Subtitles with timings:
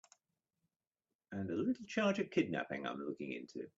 [1.31, 3.67] And a little charge of kidnapping I'm looking into.